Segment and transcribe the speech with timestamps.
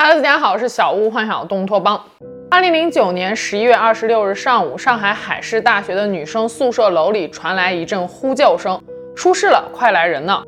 [0.00, 2.02] 哈喽，大家好，我是小屋幻想东托邦。
[2.50, 8.80] 二零零九年十一月二十六日上午，上海海事大学的女生宿舍楼里传来一阵呼救声
[9.14, 10.42] ：“出事了，快来人呐！”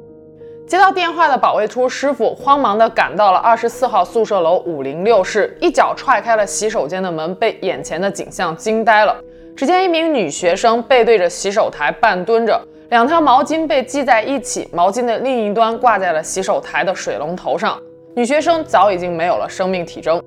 [0.66, 9.14] 接到电话的保卫处师傅慌忙地赶到了二十四号宿舍楼五零六室，一脚踹开了洗手间的门，被眼前的景象惊呆了。
[9.54, 12.58] 只见一名女学生背对着洗手台半蹲着，
[12.88, 17.78] 两条毛巾被系在一起，毛巾的另一端挂在了洗手台的水龙头上。
[18.14, 20.22] 女学生早已经没有了生命体征。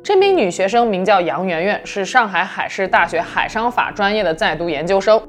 [0.00, 5.20] 这名女学生名叫杨媛媛，是上海海事大学海商法专业的在读研究生。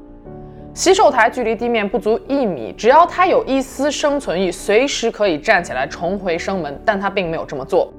[0.72, 7.92] 洗手台距离地面不足一米，只要她有一丝生存欲，随时可以站起来重回生门，但她并没有这么做。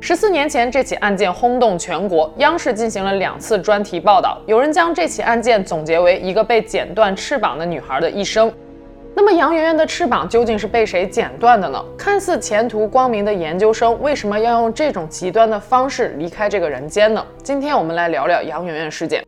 [0.00, 8.52] 十四年前，这起案件轰动全国，央视进行了两次专题报道，有人将这起案件总结为一个被剪断翅膀的女孩的一生。
[9.14, 11.84] 那么杨圆圆的翅膀究竟是被谁剪断的呢？
[11.98, 17.24] 看似前途光明的研究生，为什么要用这种极端的方式离开这个人间呢？
[17.42, 19.22] 今天我们来聊聊杨圆圆事件。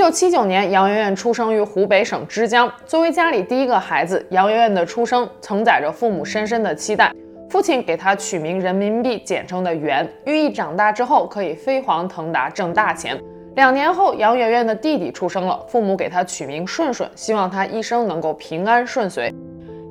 [0.00, 2.72] 九七九年，杨媛媛出生于湖北省枝江。
[2.86, 7.12] 作为家里第一个孩子，杨媛媛的出生承载着父母深深的期待。
[7.50, 13.20] 父亲给她取名人民币简称的“媛”，寓意长大之后可以飞黄腾达，挣大钱。
[13.56, 19.30] 两年后，杨媛媛的弟弟出生了，父母给她取名顺顺，希望她一生能够平安顺遂。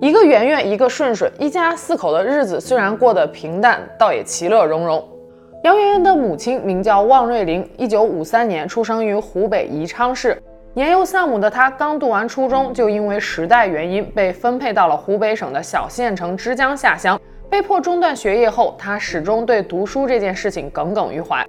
[0.02, 5.08] 一个媛媛，一个顺顺，一家四口的日子虽然过得平淡，倒也其乐融融。
[5.64, 10.42] 杨媛媛的母亲名叫汪瑞玲，一九五三年出生于湖北宜昌市。
[10.74, 17.20] 年幼丧母的她刚读完初中，就因为时代原因被分配到了湖北省的小县城枝江下乡。
[17.50, 21.46] 被迫中断学业后，她始终对读书这件事情耿耿于怀。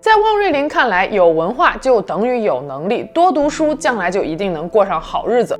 [0.00, 5.54] 在汪瑞玲看来，有文化就等于有能力，多读书将来就一定能过上好日子。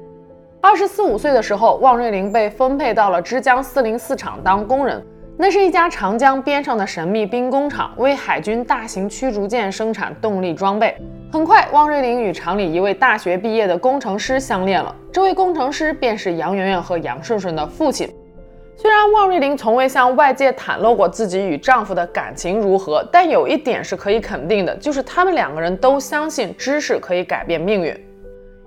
[0.62, 5.04] 二十四五岁的时候，汪瑞玲被分配到了枝江四零四厂当工人。
[5.38, 10.96] 那是一家长江边上的神秘兵工厂，为海军大型驱逐舰生产动力装备。
[11.30, 14.96] 很快，汪瑞玲与厂里一位大学毕业的工程师相恋了。
[15.12, 18.08] 这位工程师便是杨媛媛和杨顺顺的父亲。
[18.76, 27.94] 虽然汪瑞玲从未向外界袒露过自己与丈夫的感情如何，但有一点是可以肯定的，就是他们两个人都相信知识可以改变命运。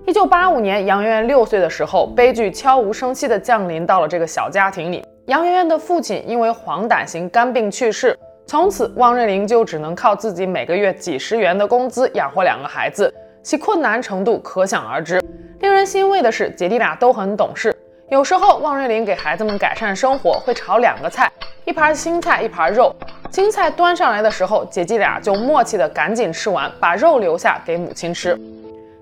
[0.06, 5.02] 一九八五年，杨媛媛六岁的时候，悲剧悄无声息地降临到了这个小家庭里。
[5.30, 15.22] 杨媛媛的父亲因为黄疸型肝病去世，从此汪瑞玲就只能靠自己每个月几十元的工资养活两个孩子，其困难程度可想而知。
[15.60, 17.72] 令人欣慰的是，姐弟俩都很懂事。
[18.08, 21.30] 有时候，汪瑞玲给孩子们改善生活，会炒两个菜，
[21.64, 22.92] 一盘青菜，一盘肉。
[23.30, 28.36] 青菜端上来的时候，姐弟俩就默契的赶紧吃完，把肉留下给母亲吃。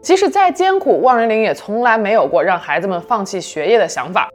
[0.03, 4.29] 即使再艰苦，汪瑞玲也从来没有过让孩子们放弃学业的想法。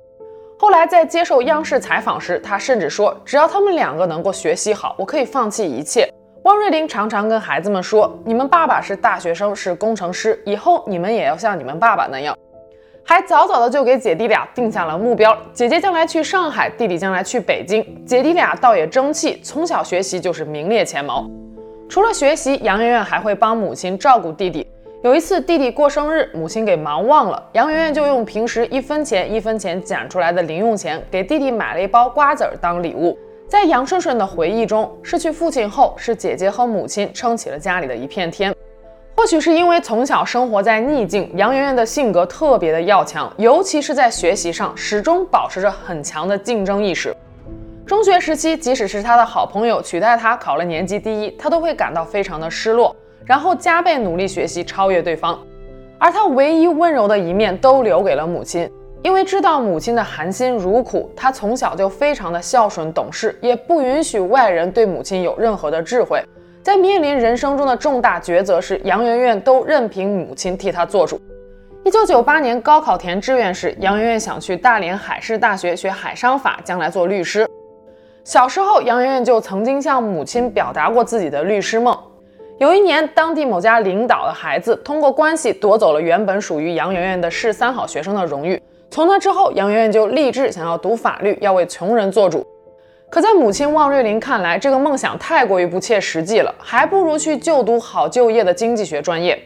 [0.63, 6.07] 后来在接受央视采访时，他甚至说：“只要他们两个能够学习好，我可以放弃一切。”
[6.43, 12.33] 汪瑞玲常常跟孩子们说：“你们爸爸是大学生，是工程师，以后你们也要像你们爸爸那样。”
[13.03, 17.85] 还早早的就给姐弟俩定下了目标：姐姐将来去上海，弟弟将来去北京。
[18.05, 21.29] 姐弟俩倒也争气，从小学习就是名列前茅。
[21.89, 24.65] 除了学习，杨媛媛还会帮母亲照顾弟弟。
[25.03, 33.17] 有一次，弟弟过生日，母亲给忙忘了，杨媛媛就用平时一分钱一分钱攒出来的零用钱，给弟弟买了一包瓜子儿当礼物。
[33.45, 38.55] 在杨顺顺的回忆中，失去父亲后，是姐姐和母亲撑起了家里的一片天。
[39.17, 47.13] 或许是因为从小生活在逆境，杨媛媛的性格特别的要强，尤其是在学习上，始终保持着很强的竞争意识。
[47.85, 52.95] 中学时期，即使是她的好朋友取代她考了年级第一，她都会感到非常的失落。
[53.25, 55.39] 然后加倍努力学习，超越对方，
[55.97, 58.69] 而他唯一温柔的一面都留给了母亲，
[59.01, 66.21] 因为知道母亲的含辛茹苦，他从小就非常的孝顺懂事，也不允许外人对母亲有任何的智慧。
[66.61, 71.19] 在面临人生中的重大抉择时，杨媛媛都任凭母亲替她做主。
[71.83, 77.45] 一九九八年高考填志愿时，杨媛媛想去大连海事大学学海商法，将来做律师。
[78.23, 81.97] 小时候，杨媛媛就曾经向母亲表达过自己的律师梦。
[82.59, 88.61] 有一年，当地某家领导的孩子通过关系夺走了原本属于杨媛媛的市三好学生的荣誉。
[88.91, 92.45] 从那之后，杨媛媛就立志想要读法律，要为穷人做主。
[93.09, 99.37] 可在母亲汪瑞玲看来，这个梦想太过于不切实际了，还不如去就读好就业的经济学专业。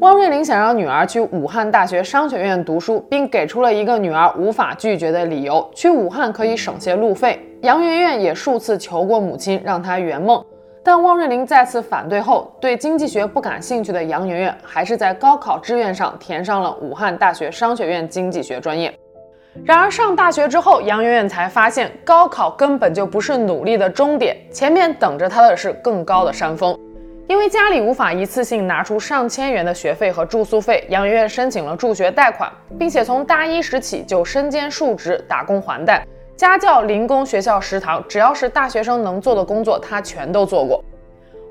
[0.00, 7.38] 汪瑞玲想让女儿去武汉大学商学院读书，并给出了一个女儿无法拒绝的理由：去武汉可以省些路费。
[7.62, 10.44] 杨媛媛也数次求过母亲，让她圆梦。
[10.84, 18.92] 但汪瑞玲再次反对后，对经济学不感兴趣的杨媛媛，还是在高考志愿上填上了武汉大学商学院经济学专业。
[19.64, 26.76] 然而上大学之后，杨媛媛才发现，高考根本就不是努力的终点，前面等着她的是更高的山峰。
[27.28, 36.04] 因为家里无法一次性拿出上千元的学费和住宿费，杨媛媛申请了助学贷款，并且从大一时起就身兼数职，打工还贷。
[36.36, 40.82] 家教、零工、学校食堂，只要是大学生能做的工作，他全都做过。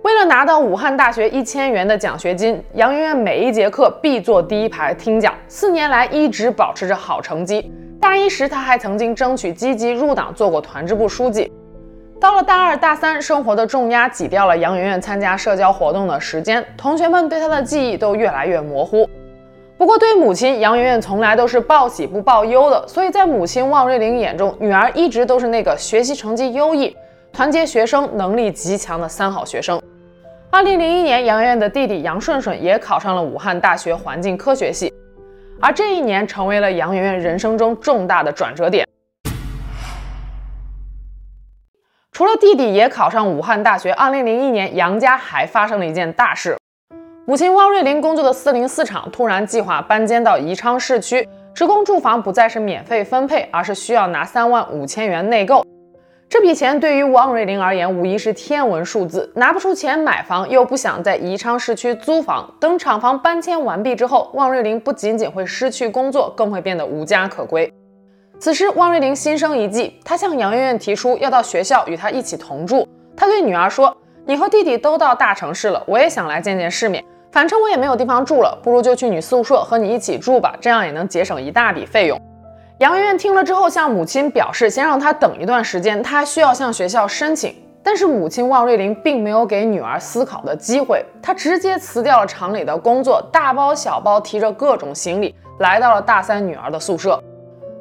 [0.04, 7.72] 为了拿到武汉大学一千元的奖学金，杨媛媛每一节课必坐第一排听讲，四年来一直保持着好成绩。
[8.02, 11.52] 大一时，他还曾经争取积极入党，做过团支部书记。
[12.20, 19.08] 到了大二、大三，生活的重压挤掉了杨媛媛参加社交活动的时间，同学们对她的记忆都越来越模糊。
[19.82, 26.96] 不过，对母亲杨媛媛从来都是报喜不报忧的，所以在母亲汪瑞玲眼中，女儿一直都是那个学习成绩优异、
[27.34, 29.82] 团结学生、能力极强的三好学生。
[30.52, 34.94] 二零零一年，杨媛媛的弟弟杨顺顺也考上了武汉大学环境科学系，
[35.60, 38.88] 而这一年成为了杨媛媛人生中重大的转折点。
[42.12, 46.61] 除了弟弟也考上武汉大学，二零零一年杨家还发生了一件大事。
[47.32, 55.66] 母亲汪瑞玲工作的四零四厂突然计划搬迁到宜昌市区，职工住房不再是免费分配，而是需要拿三万五千元内购。
[56.28, 62.54] 这笔钱对于汪瑞玲而言无疑是天文数字，拿不出钱买房，又不想在宜昌市区租房。
[62.60, 67.72] 等厂房搬迁完毕之后，汪瑞玲不仅仅会失去工作，更会变得无家可归。
[68.40, 72.86] 此时，汪瑞玲心生一计，她向杨媛媛提出要到学校与她一起同住。
[73.16, 73.96] 她对女儿说
[74.28, 77.02] ：“你和弟弟都到大城市了，我也想来见见世面。”
[77.32, 82.20] 反正我也没有地方住了，不如就去女宿舍和你一起住吧，这样也能节省一大笔费用。
[82.80, 87.56] 杨媛媛听了之后，向母亲表示先让她等一段时间，她需要向学校申请。
[87.84, 97.20] 但是母亲汪瑞玲并没有给女儿思考的机会，她直接辞掉了厂里的工作，大包小包提着各种行李来到了大三女儿的宿舍。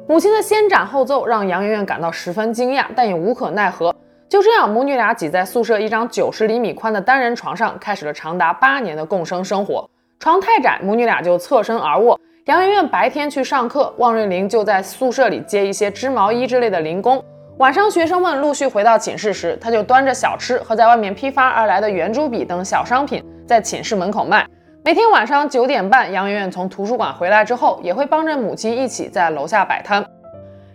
[0.07, 3.93] 母亲的先斩后奏让杨媛媛感到十分惊讶，但也无可奈何。
[4.31, 9.85] 就这样，母女俩挤在宿舍一张九十厘米宽的单人床上，开始了长达八年的共生生活。
[10.19, 12.17] 床太窄，母女俩就侧身而卧。
[12.45, 17.21] 杨媛媛白天去上课，汪瑞玲就在宿舍里接一些织毛衣之类的零工。
[17.57, 24.47] 晚上学生们陆续回到寝室时，她就端着小吃和在外面批发而来的圆珠笔等小商品，在寝室门口卖。
[24.85, 30.01] 每天晚上九点半，杨媛媛从图书馆回来之后，也会帮着母亲一起在楼下摆摊。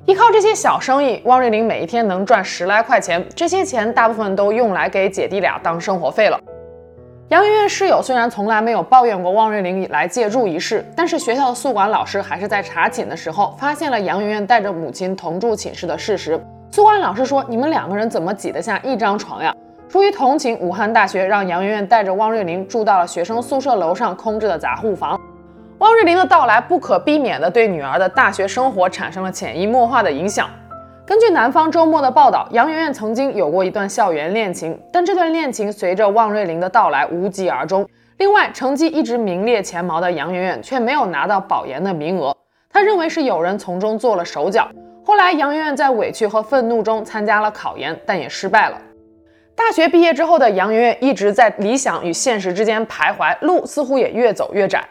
[0.07, 6.39] 依靠这些小生意，汪瑞玲每一天能赚十来块钱，这些钱大部分都用来给姐弟俩当生活费了。
[7.31, 16.41] 杨媛媛室友虽然从来没有抱怨过汪瑞玲来借住一室，但是学校的宿管老师还是在查寝的时候发现了杨媛媛带着母亲同住寝室的事实。
[16.71, 19.53] 宿管老师说：“你们两个人怎么挤得下一张床呀？”
[19.91, 25.21] 出于同情，武汉大学让杨媛媛带着汪瑞玲住到了学生宿舍楼上空置的杂户房。
[25.79, 30.49] 汪瑞玲的到来不可避免地对女儿的大学生活产生了潜移默化的影响。
[31.05, 37.87] 根据南方周末的报道，杨媛媛曾经有过一段校园恋情，但这段恋情随着汪瑞玲的到来无疾而终。
[38.17, 42.35] 另外，成绩一直名列前茅的杨媛媛却没有拿到保研的名额，
[42.71, 44.67] 她认为是有人从中做了手脚。
[45.05, 48.81] 后来，杨媛媛在委屈和愤怒中参加了考研，但也失败了。
[49.55, 54.83] 大学毕业之后的杨媛媛一直在理想与现实之间徘徊，路似乎也越走越窄。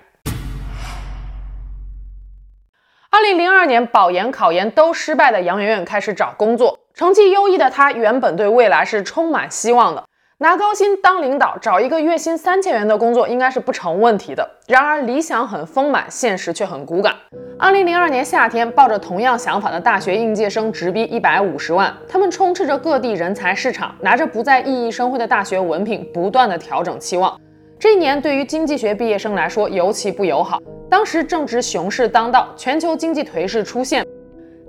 [3.25, 6.77] 零零二年，保研、考研都失败的杨媛媛开始找工作。
[6.93, 10.03] 成绩优异的她原本对未来是充满希望的，
[10.37, 14.47] 拿高薪当领导，找一个月薪三千元的工作应该是不成问题的。
[14.67, 17.15] 然而，理想很丰满，现实却很骨感。
[17.57, 27.35] 二零零二年夏天，抱着同样想法的大学应届生直逼一百五十万，他们充斥着各地人才市场，拿着不再熠熠生辉的大学文凭，不断的调整期望。
[27.77, 30.59] 这一年对于经济学毕业生来说尤其不友好。
[30.89, 34.05] 当时正值熊市当道，全球经济颓势出现，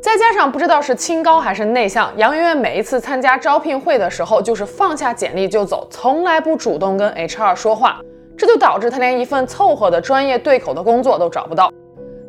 [0.01, 8.01] 再加上不知道是清高还是内向，杨媛媛每一次参加招聘会的时候，就是放下简历就走，从来不主动跟 HR 说话，
[8.37, 11.71] 这就导致她连一份凑合的专业对口的工作都找不到。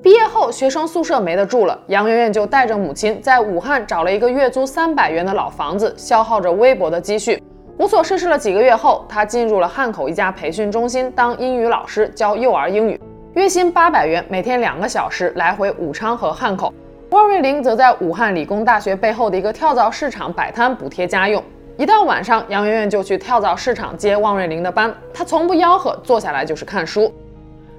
[0.03, 7.41] 毕业后，学生宿舍没得住了，杨媛媛就带着母亲在武汉找了一个月租三百元的老房子，消耗着微薄的积蓄，
[7.77, 12.99] 无所事事了几个月后，他进入了汉口一家培训中心当英语老师，教幼儿英语。
[13.35, 16.73] 月薪八百元，每天两个小时，来回武昌和汉口。
[17.11, 21.41] 汪瑞玲则在武汉理工大学背后的一个跳蚤市场摆摊补贴家用。
[21.77, 27.13] 一到晚上，杨媛媛就去跳蚤市场接汪瑞玲的班，她从不吆喝，坐下来就是看书。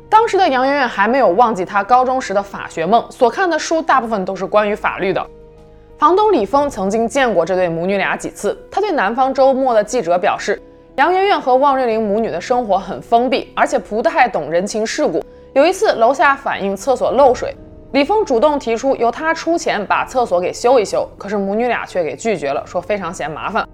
[0.08, 5.26] 当时的杨媛媛还没有忘记她高中时的法学梦，所看的书大部分都是关于法律的。
[5.98, 10.62] 房东李峰曾经见过这对母女俩几次，他对南方周末的记者表示，
[10.94, 15.20] 杨媛媛和汪瑞玲母女的生活很封闭，而且不太懂人情世故。
[15.54, 17.52] 有一次楼下反映厕所漏水，
[17.90, 23.66] 李峰主动提出由他出钱把厕所给修一修，可是母女俩却给拒绝了，说非常嫌麻烦。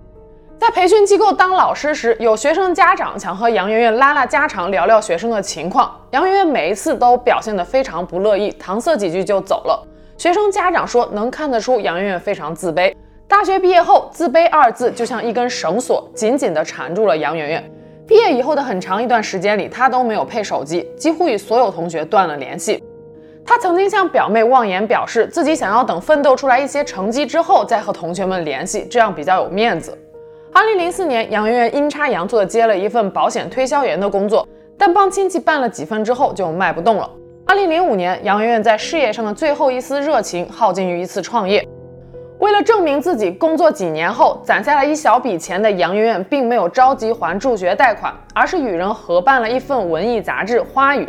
[0.59, 5.95] 在培训机构当老师时，有学生家长想和杨媛媛拉拉家常，聊聊学生的情况。
[6.13, 9.87] 杨媛媛每一次都表现得非常不乐意，搪塞几句就走了。
[10.17, 12.95] 学生家长说，能看得出杨媛媛非常自卑。
[13.27, 17.71] 大学毕业后，“自卑”二字就像一根绳索，紧紧地缠住了杨媛媛。
[18.07, 22.83] 毕业以后的很长一段时间里，她都没有配手机，几乎与所有同学断了联系。
[23.45, 29.99] 她曾经向表妹妄言，表示自己想要等奋斗出来一些成绩之后再和同学们联系，这样比较有面子。
[30.53, 34.47] 二零零四年，杨媛媛阴差阳错地接了一份保险推销员的工作，
[34.79, 37.11] 但帮亲戚办了几份之后就卖不动了。
[37.47, 41.63] 二零零五年，杨媛媛在事业上的最后一丝热情耗尽于一次创业。
[42.39, 51.05] 为了证明自己，工作几年后攒下了一小笔钱的杨媛媛，并没有着急还助学贷款，而是与人合办了一份文艺杂志《花语》。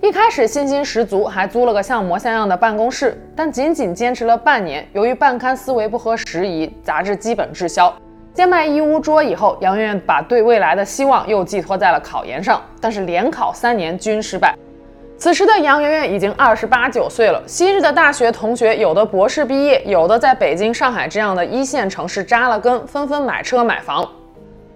[0.00, 7.92] 一开始信心十足，还租了个像模像样的办公室，但仅仅坚持了半年，由于办刊思维不合时宜，杂志基本滞销。
[8.32, 14.54] 兼卖一屋桌以后，杨媛媛把对未来的希望又寄托在了考研上，但是连考三年均失败。
[15.18, 24.06] 此时的杨媛媛已经二十八九岁了，昔日的大学同学有的博士毕业，有的在北京、上海这样的一线城市扎了根，纷纷买车买房。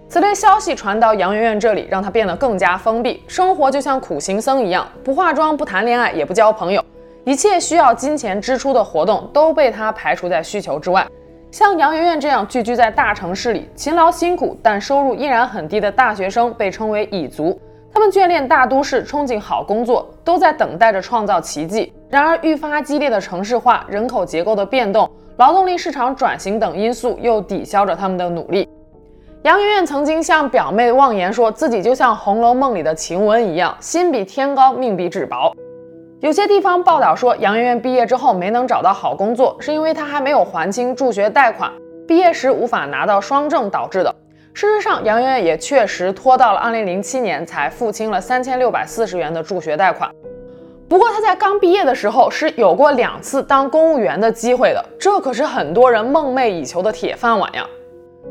[0.09, 6.83] 此类消息传到杨媛媛这里，让她变得更加封闭，生活就像苦行僧一样，不化妆、不谈恋爱、也不交朋友，
[7.23, 11.05] 一切需要金钱支出的活动都被她排除在需求之外。
[11.51, 17.61] 像杨媛媛这样聚居在大城市里，勤劳辛苦但收入依然很低的大学生被称为蚁族。
[17.93, 21.91] 他们眷恋大都市，憧憬好工作，都在等待着创造奇迹。
[22.09, 28.67] 然而，愈发激烈的城市化、人口结构的变动、劳动力市场转型等因素又抵消着他们的努力。
[29.43, 35.51] 杨媛媛曾经向表妹妄言说自己就像《红楼梦》里的晴雯一样，心比天高，命比纸薄。
[36.21, 41.71] 有些地方报道说，杨媛媛毕业之后没能找到好工作，是因为她还没有还清助学贷款，
[42.07, 44.15] 毕业时无法拿到双证导致的。
[44.53, 50.11] 事实上，杨媛媛也确实拖到了2007年才付清了三千六百四十元的助学贷款。
[50.89, 57.65] 不过，她在刚毕业的时候是有过两次当公务员的机会的，这可是很多人梦寐以求的铁饭碗呀。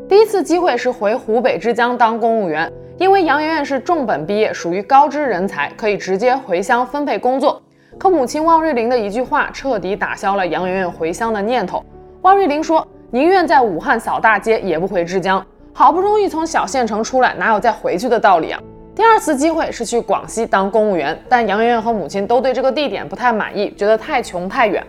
[0.09, 7.61] 第一次机会是回湖北之江当公务员，因为杨媛媛是重本毕业，属于高知人才，可以直接回乡分配工作。
[7.99, 11.83] 可母亲汪瑞玲的一句话彻底打消了杨媛媛回乡的念头。
[12.23, 15.45] 汪瑞玲说：“宁愿在武汉扫大街，也不回之江。
[15.73, 18.61] 好不容易从小县城出来，哪有再回去的道理啊？”
[18.95, 24.85] 第二次机会是去广西当公务员，但杨媛媛和母亲都对这个地点不太满意，觉得太穷太远。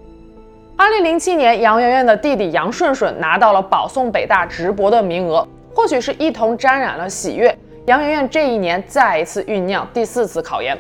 [0.75, 10.77] 二零零七年，杨媛媛的弟弟杨顺顺拿到了保送北大直博的名额，或许是一同沾染了喜悦，杨媛媛这一年再一次酝酿第四次考研。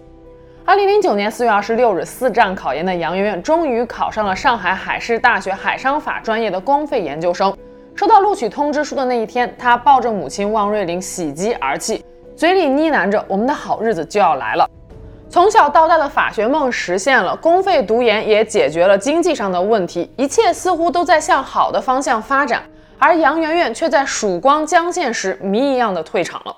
[0.65, 7.55] 二零零九年四月二十六日，四战考研的杨媛媛终于考上了上海海事大学海商法专业的公费研究生。
[7.95, 12.03] 收到录取通知书的那一天，他抱着母亲汪瑞玲喜极而泣，
[12.35, 14.67] 嘴里呢喃着：“我们的好日子就要来了。”
[15.29, 22.63] 从小到大的法学梦实现了，公费读研也解决了经济上的问题，一切似乎都在向好的方向发展。
[22.97, 26.55] 而杨媛媛却在曙光将现时，谜一样的退场了。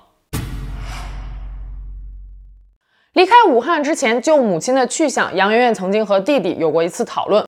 [3.12, 7.44] 离开武汉之前，就母亲的去向，杨媛媛曾经和弟弟有过一次讨论。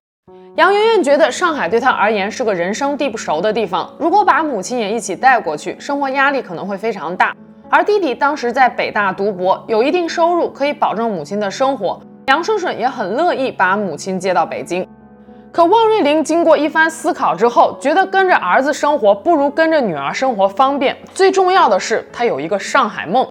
[0.56, 7.36] 杨媛媛觉得上海对她而言是个人生地不熟的地方，如果把母亲也一起带过去，生活压力可能会非常大。
[7.68, 12.00] 而弟弟当时在北大读博，有一定收入，可以保证母亲的生活。
[12.28, 14.88] 杨顺顺也很乐意把母亲接到北京。
[15.52, 20.96] 可汪瑞玲经过一番思考之后，觉得跟着儿子生活不如跟着女儿生活方便。
[21.12, 23.30] 最重要的是，她有一个上海梦。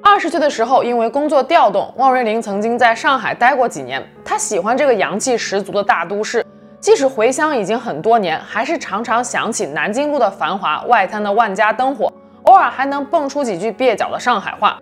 [0.00, 4.00] 二十岁的时候，因为工作调动，汪瑞玲曾经在上海待过几年。
[4.24, 6.44] 她喜欢这个阳气十足的大都市，
[6.82, 12.12] 即使回乡已经很多年，还是常常想起南京路的繁华、外滩的万家灯火，
[12.42, 14.76] 偶尔还能蹦出几句蹩脚的上海话。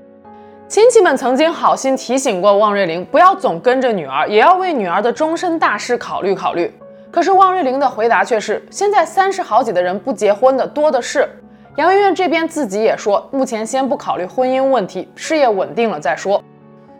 [0.67, 6.73] 亲戚们曾经好心提醒过汪瑞玲，不要总跟着女儿，也要为女儿的终身大事考虑考虑。
[7.11, 11.29] 可是汪瑞玲的回答却是：现在三十好几的人不结婚的多的是。
[11.77, 16.43] 杨媛媛这边自己也说，目前先不考虑婚姻问题，事业稳定了再说。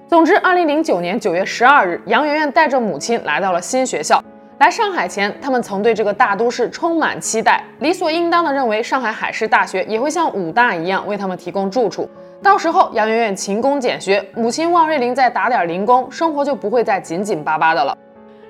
[0.09, 4.23] 总之，二零零九年九月十二日，杨媛媛带着母亲来到了新学校。
[4.61, 12.07] 来上海前，他们曾对这个大都市充满期待，理所应当地认为上海海事大学也会像武大一样为他们提供住处。
[12.43, 17.97] 到时候杨媛媛勤工俭学，母亲汪瑞玲再打点零工，生活就不会再紧紧巴巴的了。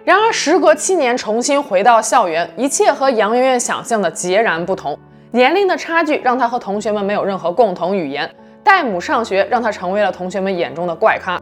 [0.03, 4.99] 然而时隔七年重新回到校园，一切和杨媛媛想象的截然不同。
[5.31, 8.29] 年龄的差距让她和同学们没有任何共同语言，
[8.65, 11.41] 带母上学让她成为了同学们眼中的怪咖。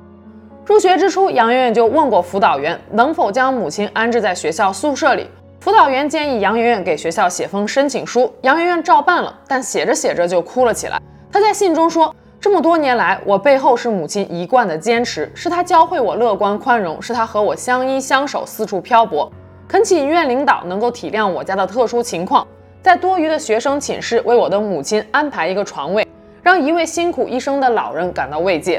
[0.69, 5.27] 入学之初，杨媛媛就问过辅导员能否将母亲安置在学校宿舍里。
[5.61, 11.01] 辅导员建议杨媛媛给学校写封申请书，杨媛媛照办了，但写着写着就哭了起来。
[11.33, 19.33] 她在信中说：“这么多年来，我背后是母亲一贯的坚持，是她教会我乐观宽容，是她和我相依相守，四处漂泊。
[19.67, 22.47] 恳请院领导能够体谅我家的特殊情况，
[22.83, 26.07] 在多余的学生寝室为我的母亲安排一个床位，
[26.43, 28.79] 让一位辛苦一生的老人感到慰藉。”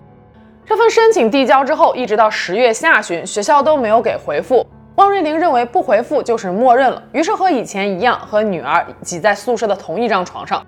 [0.70, 4.64] 这份申请递交之后，一直到十月下旬，学校都没有给回复。
[4.98, 10.64] 汪瑞玲认为不回复就是默认了，于是和以前一样，和女儿挤在宿舍的同一张床上。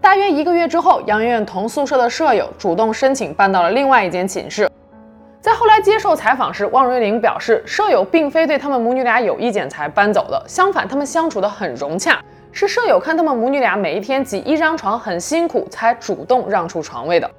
[0.00, 4.66] 大约一个月之后，杨媛媛同宿舍的舍友主动申请搬到了另外一间寝室。
[5.42, 12.18] 在后来接受采访时，汪瑞玲表示，舍友并非对他们母女俩有意见才搬走的，相反，他们相处得很融洽，
[12.50, 17.30] 是舍友看他们母女俩每一天挤一张床很辛苦，才主动让出床位的。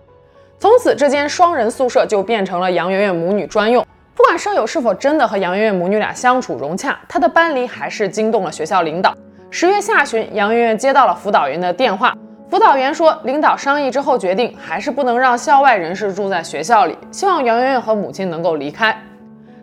[0.57, 3.85] 从此，这间双人宿舍就变成了杨媛媛母女专用。
[4.15, 9.13] 不管舍友是否真的和杨媛媛母女俩相处融洽，她的搬离还是惊动了学校领导。
[9.49, 12.15] 十月下旬，杨媛媛接到了辅导员的电话，
[12.49, 18.97] 辅导员说，领导商议之后决定，还是不能让校外人士住在学校里，希望杨媛媛和母亲能够离开。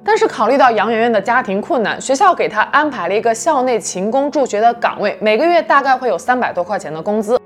[0.05, 7.41] 但是考虑到杨媛媛的家庭困难，学校给她安排了一个校内勤工助学的岗位，每个月大概会有三百多块钱的工资。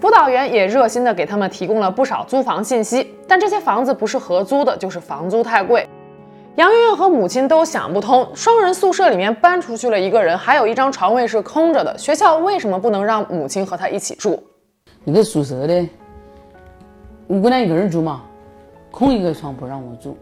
[0.00, 5.86] 辅导员也热心地给他们提供了不少租房信息，但这些房子不是合租的，就是房租太贵。
[6.56, 14.42] 杨媛媛和母亲都想不通，双人宿舍里面搬出去了一个人，还有一张床位是空着的，学校为什么不能让母亲和他一起住？
[15.04, 15.86] 你个宿舍的，
[17.26, 18.22] 我姑娘一个人住嘛，
[18.90, 20.16] 空一个床不让我住，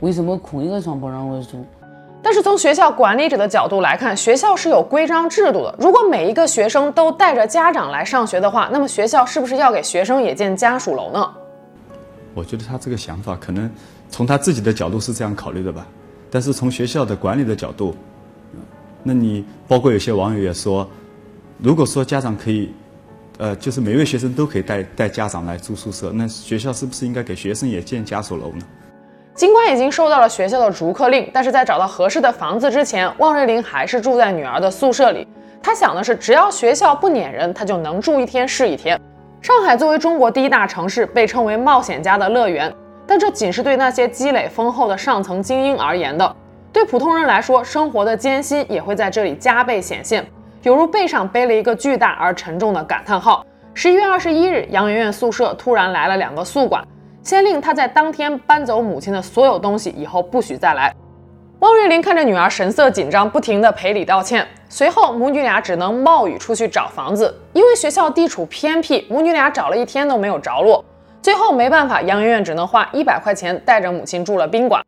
[0.00, 1.62] 为什么空一个床不让我住？
[2.22, 5.74] 但是从学校管理者的角度来看，学校是有规章制度的。
[5.78, 11.32] 如果每一个学生都带着家长来上学的话，那么学校是不是要给学生也建家属楼呢？
[12.32, 13.70] 我觉得他这个想法可能
[14.08, 15.86] 从他自己的角度是这样考虑的吧，
[16.30, 17.94] 但是从学校的管理的角度，
[19.02, 20.88] 那你包括有些网友也说，
[21.58, 22.72] 如果说家长可以，
[23.38, 28.64] 呃，就是每位学生都可以带带家长来住宿舍，那学校是不是应该给学生也建家属楼呢？
[29.34, 35.26] 尽管已经收到了学校的逐客令，但是在找到合适的房子之前，汪瑞玲还是住在女儿的宿舍里。
[35.62, 39.00] 她想的是，只要学校不撵人，她就能住一天是一天。
[39.40, 42.72] 上海作为中国第一大城市，被称为冒险家的乐园，
[43.06, 46.36] 但这仅是对那些积累丰厚的上层精英而言的。
[46.70, 50.26] 对普通人来说，生活的艰辛也会在这里加倍显现，
[50.62, 53.44] 犹如背上背了一个巨大而沉重的感叹号。
[53.72, 56.86] 十一月二十一日，杨媛媛宿舍突然来了两个宿管。
[57.22, 60.94] 先令他在当天搬走母亲的所有东西，以后不许再来。
[61.60, 64.44] 汪瑞玲看着女儿神色紧张，不停地赔礼道歉。
[64.68, 70.84] 随后母女俩只能冒雨出去找房子，因为学校地处偏僻，母女俩找了一天都没有着落。
[71.20, 74.82] 最后没办法，杨媛媛只能花一百块钱带着母亲住了宾馆。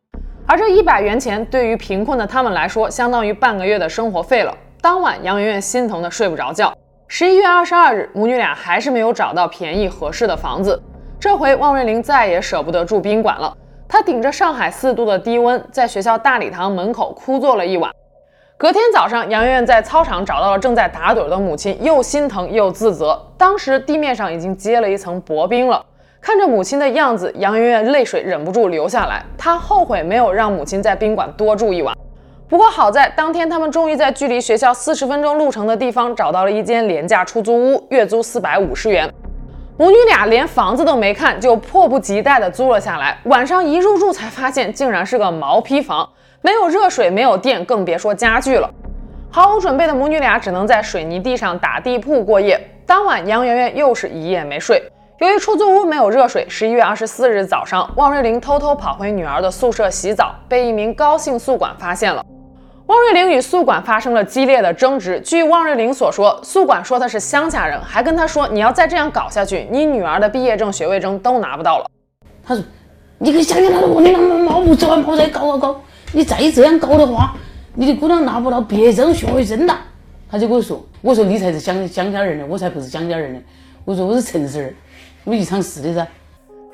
[0.45, 4.53] 而这一百元钱对于贫困的他们来说，相当于半个月的生活费了。
[4.81, 6.73] 当晚，杨媛媛心疼的睡不着觉。
[7.07, 10.81] 十一月二十二日，母女俩还是没有找到便宜合适的房子。
[11.25, 13.51] 这回汪瑞玲再也舍不得住宾馆了，
[13.87, 17.91] 她顶着上海四度的低温，在学校大礼堂门口枯坐了一晚。
[18.57, 23.19] 隔天早上，杨媛媛在操场找到了正在打盹的母亲，又心疼又自责。
[23.39, 25.83] 当时地面上已经结了一层薄冰了，
[26.21, 29.25] 看着母亲的样子，杨媛媛泪水忍不住流下来。
[29.35, 31.97] 她后悔没有让母亲在宾馆多住一晚。
[32.47, 39.11] 不过好在当天他们终于在距离学校四十分钟路程的地方找到了一间廉价出租屋，月租四百五十元。
[39.77, 43.17] 母女俩连房子都没看，就迫不及待地租了下来。
[43.25, 46.07] 晚上一入住，才发现竟然是个毛坯房，
[46.41, 48.69] 没有热水，没有电，更别说家具了。
[49.29, 52.57] 毫无准备的母女俩只能在水泥地上打地铺过夜。
[52.85, 54.81] 当晚，杨媛媛又是一夜没睡。
[55.19, 62.23] 由于出租屋没有热水，十一月二十四日早上，汪瑞玲偷偷跑回女儿的宿舍洗澡，被一名高姓宿管发现了。
[62.87, 65.19] 汪瑞玲与宿管发生了激烈的争执。
[65.21, 71.89] 据汪瑞玲所说，宿管说他是乡下人，还跟他说：“你要再这样搞下去，你女儿的毕业证、学位证都拿不到了。”
[72.45, 72.63] 他说
[73.17, 77.35] ：“你个乡下老子，你他妈毛不走，毛再搞搞搞，你再这样搞的话，
[77.73, 79.75] 你的姑娘拿不到毕业证、学位证的。”
[80.29, 83.39] 他就跟我说：“我说你才是乡乡下人呢，我才不是乡下人呢。
[83.83, 84.75] 我说我是城市人，
[85.23, 86.05] 我一场事的噻。”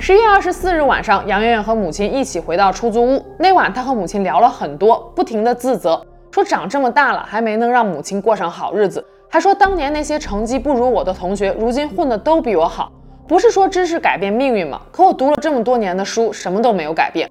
[0.04, 3.24] 十一月二十四日晚上，杨媛媛和母亲一起回到出租屋。
[3.38, 12.92] 那晚，她和母亲聊了很多，不停地自责，说长这么大了还没能让母亲过上好日子，还说当年那些成绩不如我的同学，如今混得都比我好。
[13.28, 14.82] 不是说知识改变命运吗？
[14.92, 17.30] 可我读了这么多年的书，什么都没有改变。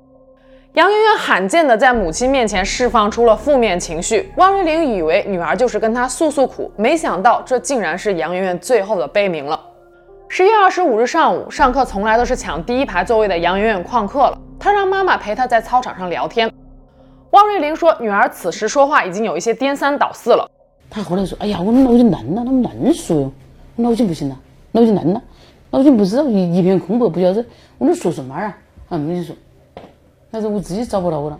[0.75, 9.59] 杨媛媛罕见的在母亲面前释放出了负面情绪，汪瑞玲以为女儿就是跟她诉诉苦，没想到这竟然是杨媛媛最后的悲鸣了。
[10.33, 16.49] 十月二十五日上午，上课从来都是抢第一排座位的杨媛媛旷课了，她让妈妈陪她在操场上聊天。
[17.33, 20.49] 汪瑞玲说，女儿此时说话已经有一些颠三倒四了。
[20.89, 23.33] 她后来说：“哎呀，我脑筋烂了，那么乱说哟，
[23.75, 24.39] 我脑筋不行了，
[24.71, 25.21] 脑筋烂了，
[25.69, 27.45] 脑筋不知道一一片空白，不晓得
[27.79, 28.57] 我能说什么啊？
[28.91, 29.35] 啊，没说。”
[30.31, 31.37] 但是我自己找不到我了。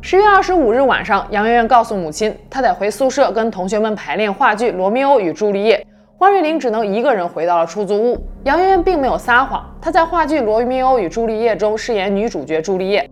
[0.00, 5.78] 十月二十五日晚上，杨媛媛告诉母亲，她得回宿舍跟同学们排练话剧《罗密欧与朱丽叶》。
[6.18, 8.26] 汪瑞玲只能一个人回到了出租屋。
[8.44, 13.08] 杨媛媛并没有撒谎，她在话剧《罗密欧与朱丽叶》中饰演女主角朱丽叶。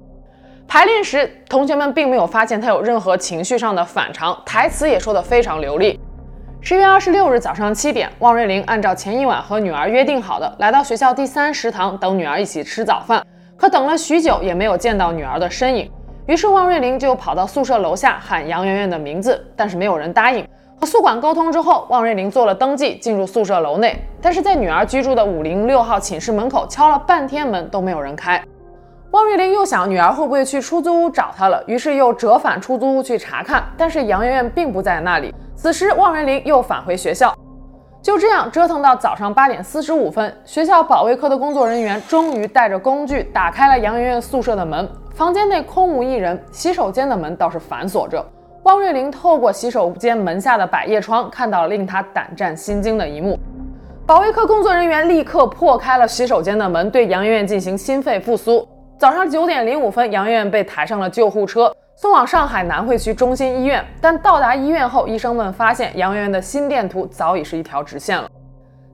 [0.66, 6.00] 排练时，同学们并没有发现她有任何情绪上的反常，台词也说得非常流利。
[6.62, 13.22] 十月二十六日早上七点，汪瑞玲按照前一晚和女儿约定好的，来到学校第三食堂等女儿一起吃早饭。
[13.54, 15.90] 可等了许久也没有见到女儿的身影，
[16.26, 20.42] 于是汪瑞玲就跑到宿舍楼下喊杨媛媛的名字，但是没有人答应。
[20.80, 28.42] 和宿管沟通之后，汪瑞玲做了登记，进入宿舍楼内，但是在女儿居住的五零六号寝室门口敲了半天门都没有人开。
[29.12, 35.32] 汪瑞玲又想女儿会不会去出租屋找她了，于是又折返出租屋去查看，但是杨媛媛并不在那里。
[35.54, 37.34] 此时汪瑞玲又返回学校。
[38.02, 44.86] 就这样折腾到早上八点四十五分，学校保卫科的工作人员终于带着工具打开了杨媛媛宿舍的门。
[45.14, 48.22] 房间内空无一人，洗手间的门倒是反锁着。
[48.64, 53.38] 汪瑞玲透过洗手间门下的百叶窗，看到了令她胆战心惊的一幕。
[54.06, 58.66] 保卫科工作人员立刻破开了洗手间的门，对杨媛媛进行心肺复苏。
[58.96, 61.74] 早上九点零五分，杨媛媛被抬上了救护车。
[61.94, 68.26] 送往上海南汇区中心医院，但到达医院后，医生们发现杨媛媛的心电图早已是一条直线了。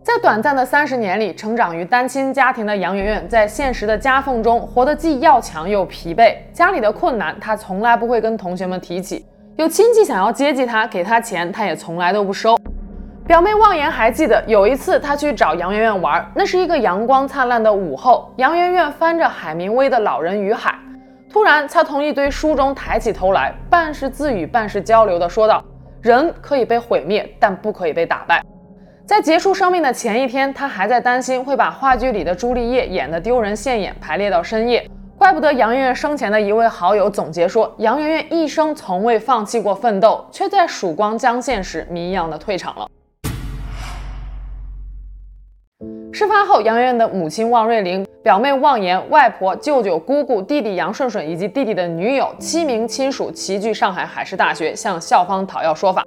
[0.03, 6.35] 在短暂的三十年里，成长于单亲家庭的杨媛媛，在现实的夹缝中活得既要强又疲惫。
[6.53, 9.25] 家里的困难，她从来不会跟同学们提起；
[9.61, 12.57] 有亲戚想要接济他，给他钱，他也从来都不收。
[13.27, 20.71] 表妹望言还记得，有一次她去找杨媛媛玩，那是一个阳光灿烂的午后，杨媛媛翻着海明威的《老人与海》。
[21.31, 25.63] 突然，她从一堆书中抬起头来，半是自语，半是交流地说道
[26.01, 28.43] ：“人可以被毁灭，但不可以被打败。”
[29.05, 34.91] 在结束生命的前一天，她还在担心会把话剧里的朱丽叶演得丢人现眼，排练到深夜。
[35.21, 42.89] 怪不得杨媛媛生前的一位好友总结说：“杨媛媛一生从未放弃过奋斗，却在曙光将现时谜一样的退场了。”
[46.11, 56.03] 事发后，杨媛媛的母亲汪瑞玲、表妹汪妍、外婆、舅舅、姑姑、弟弟杨顺顺以及弟弟的女友七名亲属齐聚上海海事大学，向校方讨要说法。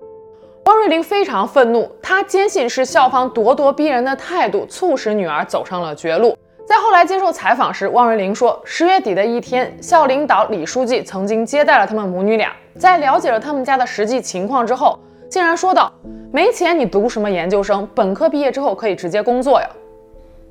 [0.66, 6.36] 汪瑞玲非常愤怒，她坚信是校方咄咄逼人的态度促使女儿走上了绝路。
[6.66, 14.98] 在后来接受采访时，汪瑞玲说，十月底的一天，校领导李书记曾经接待了他们母女俩，在了解了他们家的实际情况之后，
[15.30, 15.92] 竟然说道
[16.32, 17.88] ：“没钱你读什么研究生？
[17.94, 19.70] 本科毕业之后可以直接工作呀。”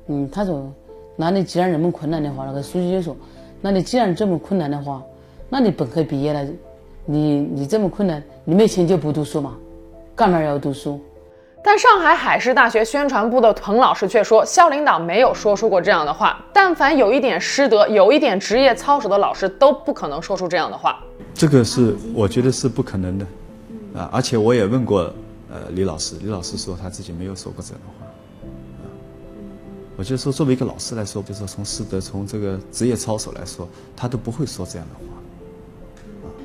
[0.07, 0.71] 嗯，他说，
[1.15, 3.15] 那你既然这么困难的话，那个书记就说，
[3.59, 5.01] 那你既然这么困难的话，
[5.49, 6.45] 那你本科毕业了，
[7.05, 9.57] 你你这么困难，你没钱就不读书嘛，
[10.15, 10.99] 干嘛要读书？
[11.65, 16.43] 但上海海事大学宣传部的彭老师却说，校领导没有说出过这样的话。
[16.51, 21.01] 但凡有一点师德、有一点职业操守的老师，都不可能说出这样的话。
[21.33, 23.25] 这个是我觉得是不可能的，
[23.95, 25.03] 啊，而且我也问过
[25.49, 28.11] 呃李老师，李老师说他自己没有说过这样的话。
[29.95, 35.21] 我就说，作为一个老师来说，就是从师德、从这个职业操守来说，他都不会说这样的话。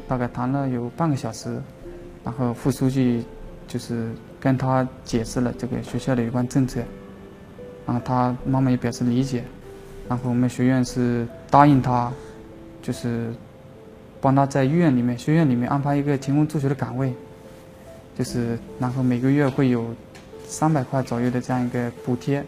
[0.07, 1.61] 大概谈了有半个小时，
[2.23, 3.25] 然后副书记
[3.67, 6.81] 就是跟他解释了这个学校的有关政策，
[7.87, 9.43] 然后他妈妈也表示理解，
[10.09, 12.13] 然后我们学院是答应他，
[12.81, 13.33] 就是
[14.21, 17.13] 帮他在医院里面、学院里面安排一个勤工助学的岗位，
[18.17, 19.87] 就是然后每个月会有
[20.47, 22.45] 三百块左右的这样一个补贴。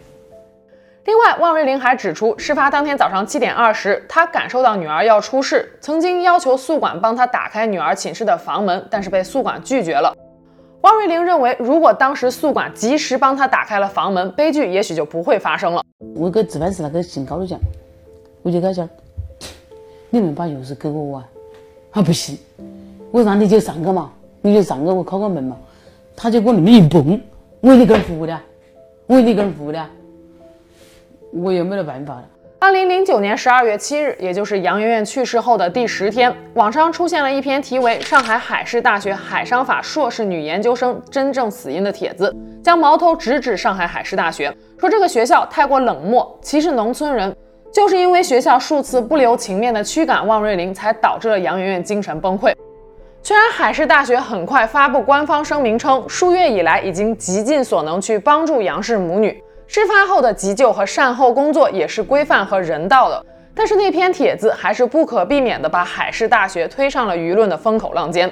[1.07, 10.15] 另外，万瑞玲还指出，事发当天早上七点二十，她感受到女儿要出事，曾经要求宿管帮她打开女儿寝室的房门，但是被宿管拒绝了。
[10.83, 15.85] 汪瑞玲认为，如果当时宿管及时帮她打开了房门，悲剧也许就不会发生了。
[16.15, 17.59] 我跟值班室那个警高的讲，
[18.43, 18.89] 我就跟他讲，
[20.09, 21.29] 你们把钥匙给我啊，
[21.93, 22.39] 他不行，
[23.11, 25.57] 我让你就上个嘛，你就上个我敲个门嘛，
[26.17, 27.21] 他就给我那么一蹦，
[27.61, 28.41] 我一个人服务的，
[29.07, 29.87] 我一个人服务的。
[31.33, 32.25] 我也没得办法了。
[32.63, 47.35] 二零零九年十二月七日，也就是杨媛媛去世后的第十天，网上出现了一篇题为《上海海事大学海商法硕士女研究生真正死因》的帖子，将矛头直指上海海事大学，说这个学校太过冷漠，歧视农村人，
[47.73, 52.55] 就是因为学校数次不留情面的驱赶汪瑞玲，才导致了杨媛媛精神崩溃。
[53.23, 59.43] 虽然海事大学很快发布官方声明称，数月以来已经极尽所能去帮助杨氏母女。
[59.73, 68.29] 事发后的急救和善后工作也是规范和人道的，但是那篇帖子还是不可避免地把海事大学推上了舆论的风口浪尖，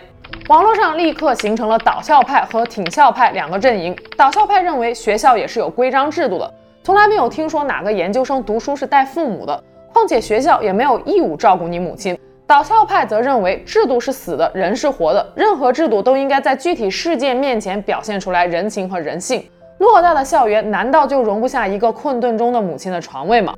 [0.49, 3.97] 网络上立刻形成了倒校派和挺校派两个阵营。
[4.17, 12.19] 倒校派认为学校也是有规章制度的，从来没有听说哪个研究生读书是带父母的，况且学校也没有义务照顾你母亲。
[12.49, 19.49] 倒校派则认为制度是死的，人是活的，任何制度都应该在具体事件面前表现出来人情和人性。
[19.79, 23.55] 偌大的校园，难道就容不下一个困顿中的母亲的床位吗？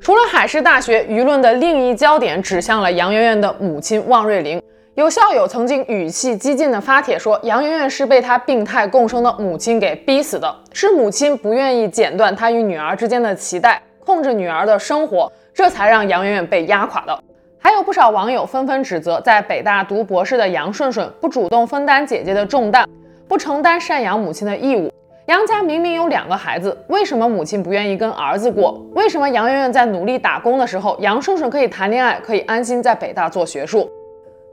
[0.00, 4.62] 除了海事大学，舆论的另一焦点指向了杨媛媛的母亲汪瑞玲。
[4.94, 17.16] 有校友曾经语气激进的发帖说，杨媛媛是被她病态共生的母亲给逼死的，是母亲不愿意剪断她与女儿之间的脐带，控制女儿的生活，这才让杨媛媛被压垮的。
[17.58, 22.88] 还有不少网友纷纷指责，在北大读博士的杨顺顺不主动分担姐姐的重担，
[23.28, 24.90] 不承担赡养母亲的义务。
[25.28, 28.82] 杨家明明有两个孩子，为什么母亲不愿意跟儿子过？
[28.94, 33.90] 为什么杨媛媛在努力打工的时候，杨顺顺可以谈恋爱，可以安心在北大做学术？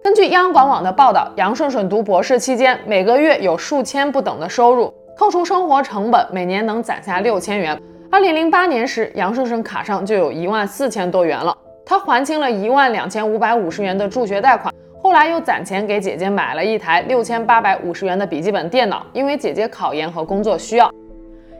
[0.03, 7.81] 根据央广网的报道，杨顺顺读博士期间，每个月有数千不等的收入，扣除生活成本，每年能攒下六千元。
[8.11, 14.73] 二零零八年时，杨顺顺卡上就有一万四千多元了，他还清了一万两千五百五十元的助学贷款。
[15.05, 20.91] 后来又攒钱给姐姐买了一台六千八百五十元的笔记本电脑，因为姐姐考研和工作需要。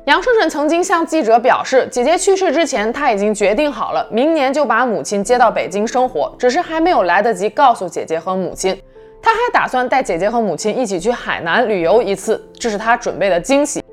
[0.05, 8.75] 杨顺顺曾经向记者表示，姐姐去世之前，他已经决定好了，明年就把母亲接到北京生活，只是还没有来得及告诉姐姐和母亲。
[9.21, 13.84] 他还打算带姐姐和母亲一起去海南旅游一次，这是他准备的惊喜。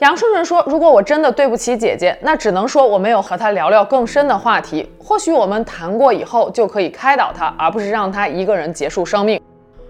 [0.00, 4.88] 杨顺顺说：“如果我真的对不起姐姐，那只能说我没有和她聊聊更深的话题。
[4.96, 9.40] 或许我们谈过以后就可以开导她，而不是让她一个人结束生命。”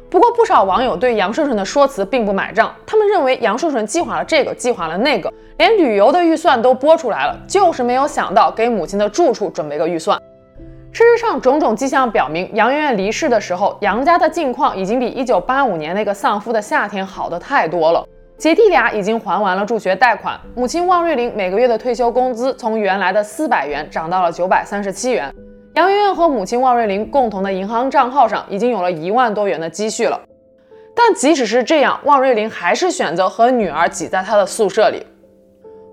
[0.09, 10.18] 不过，不少网友对杨顺顺的说辞并不买账，他们认为杨顺顺计划了这个，计划了那个，连旅游的预算都拨出来了，就是没有想到给母亲的住处准备个预算。
[10.90, 18.03] 事实上，种种迹象表明，杨媛媛离世的时候，杨家的境况已经比1985年那个丧夫的夏天好得太多了。
[18.38, 25.35] 姐弟俩已经还完了助学贷款，母亲汪瑞玲每个月的退休工资从原来的四百元涨到了九百三十七元。
[25.74, 30.20] 杨媛媛和母亲汪瑞玲共同的银行账号上已经有了一万多元的积蓄了。
[30.94, 35.05] 但即使是这样，汪瑞玲还是选择和女儿挤在她的宿舍里。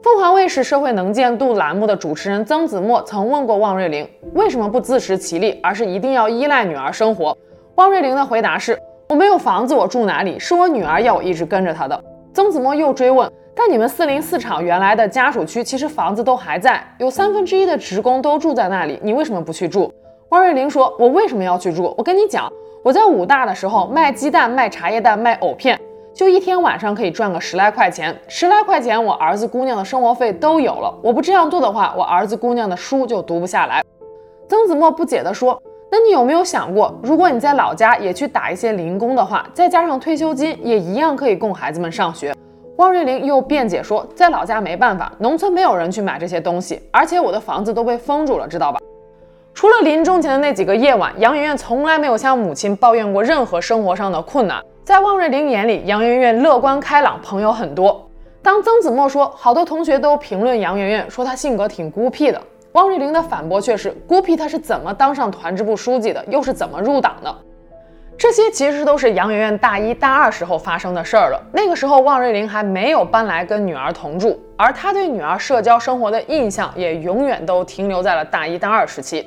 [0.04, 7.36] 凤凰卫视社会能见度栏目的主持人曾子墨曾问过汪瑞玲，为什么不自食其力，而是一定要依赖女儿生活？
[7.74, 8.80] 汪瑞玲的回答是：
[9.10, 10.38] 我没有房子，我住哪里？
[10.38, 12.00] 是我女儿要我一直跟着她的。
[12.36, 19.90] 曾子墨又追问：“但你们四零四厂原来的家属区其实房子都还在，有三分之一的职工都住在那里，你为什么不去住？”
[20.32, 21.96] 汪瑞玲说：“我为什么要去住？
[21.98, 22.52] 我跟你讲，
[22.84, 25.80] 我在武大的时候卖鸡蛋、卖茶叶蛋、卖藕片，
[26.14, 30.94] 就一天晚上可以赚个十来块钱，十来块钱我儿子姑娘的生活费都有了。
[31.02, 33.82] 我不这样做的话，我儿子姑娘的书就读不下来。”
[34.50, 35.58] 曾子墨不解地说。
[35.98, 42.36] 那你有没有想过，如果你在老家也去打一些零工的话，再加上退休金，也一样可以供孩子们上学？
[42.76, 48.80] 汪瑞玲又辩解说，在老家没办法，农村没有人去买这些东西，而且我的房子都被封住了，知道吧？
[49.54, 54.62] 除了临终前的那几个夜晚，杨媛媛从来没有向母亲抱怨过任何生活上的困难。
[54.84, 58.06] 在汪瑞玲眼里，杨媛媛乐观开朗，朋友很多。
[58.44, 62.42] 当曾子墨说，好多同学都评论杨媛媛，说她性格挺孤僻的。
[62.76, 66.24] 汪瑞玲的反驳却是：孤僻，她是怎么当上团支部书记的？
[66.26, 67.34] 又是怎么入党的？
[68.18, 71.42] 这些其实都是杨媛媛大一大二时候发生的事儿了。
[71.54, 79.26] 那个时候，汪瑞玲还没有搬来跟女儿同住，而她对女儿社交生活的印象也永远都停留在了大一大二时期。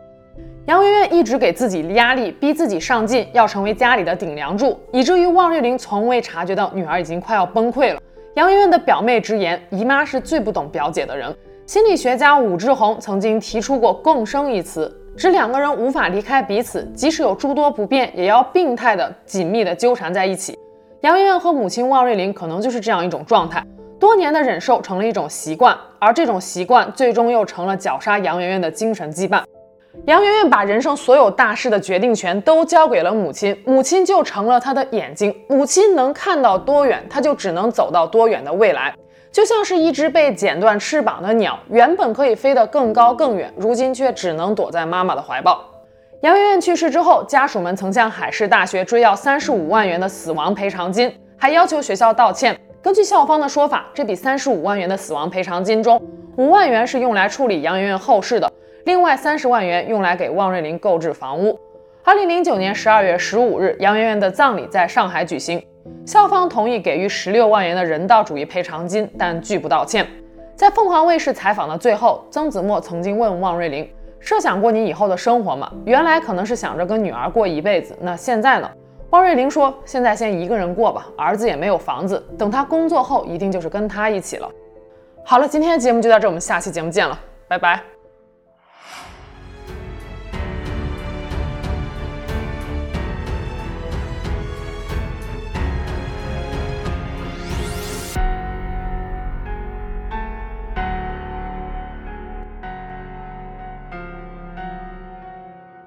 [0.67, 8.01] 杨媛媛一直给自己压力，逼自己上进，要成为家里的顶梁柱，以至于汪瑞玲从未察觉到女儿已经快要崩溃了。
[8.35, 11.35] 杨媛媛的表妹直言：姨妈是最不懂表姐的人。
[11.69, 20.59] 心理学家武志红曾经提出过“共生”一词，指两个人无法离开彼此，即使有诸多不便，也要病态的紧密的纠缠在一起。
[21.03, 23.63] 杨媛媛和母亲汪瑞玲可能就是这样一种状态，
[24.01, 29.43] 多年的忍受成了一种习惯，而这种习惯最终又成了绞杀杨媛媛的精神羁绊。
[30.07, 38.95] 杨媛媛把人生所有大事的决定权都交给了母亲，母亲就成了她的眼睛，母亲能看到多远，她就只能走到多远的未来。
[39.31, 45.65] 就像是一只被剪断翅膀的鸟，原本可以飞得更高更远，如今却只能躲在妈妈的怀抱。
[46.23, 52.59] 杨媛媛去世之后，家属们曾向海事大学追要三十五万元的死亡赔偿金，还要求学校道歉。
[52.83, 56.01] 根据校方的说法，这笔三十五万元的死亡赔偿金中，
[56.37, 58.51] 五万元是用来处理杨媛媛后事的，
[58.85, 61.59] 另外三十万元用来给汪瑞玲购置房屋。
[62.03, 65.63] 二零零九年十二月十五日，杨媛媛的葬礼在上海举行。
[66.07, 70.07] 校方同意给予十六万元的人道主义赔偿金，但拒不道歉。
[70.57, 75.71] 在凤凰卫视采访的最后，曾子墨曾经问汪瑞玲：“设想过你以后的生活吗？
[75.85, 78.71] 原来可能是想着跟女儿过一辈子，那现在呢？”
[79.11, 84.51] 汪瑞玲说：“现在先一个人过吧，儿子也没有房子，等他工作后，一定就是跟他一起了。”
[85.25, 87.98] 好了，今天的节目就到这，我们下期节目见了，拜拜。